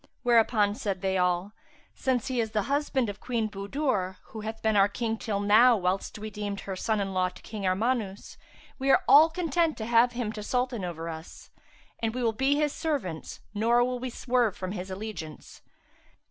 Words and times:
Whereupon 0.23 0.73
said 0.73 1.01
they 1.03 1.15
all, 1.19 1.51
"Since 1.93 2.25
he 2.25 2.41
is 2.41 2.53
the 2.53 2.63
husband 2.63 3.07
of 3.07 3.19
Queen 3.19 3.47
Budur, 3.47 4.17
who 4.29 4.41
hath 4.41 4.59
been 4.63 4.75
our 4.75 4.87
King 4.87 5.15
till 5.15 5.39
now, 5.39 5.77
whilst 5.77 6.17
we 6.17 6.31
deemed 6.31 6.61
her 6.61 6.75
son 6.75 6.99
in 6.99 7.13
law 7.13 7.29
to 7.29 7.39
King 7.43 7.67
Armanus, 7.67 8.35
we 8.79 8.89
are 8.89 9.03
all 9.07 9.29
content 9.29 9.77
to 9.77 9.85
have 9.85 10.13
him 10.13 10.31
to 10.31 10.41
Sultan 10.41 10.83
over 10.83 11.07
us; 11.07 11.51
and 11.99 12.15
we 12.15 12.23
will 12.23 12.33
be 12.33 12.55
his 12.55 12.73
servants, 12.73 13.41
nor 13.53 13.83
will 13.83 13.99
we 13.99 14.09
swerve 14.09 14.57
from 14.57 14.71
his 14.71 14.89
allegiance." 14.89 15.61